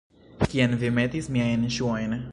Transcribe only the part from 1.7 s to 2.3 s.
ŝuojn?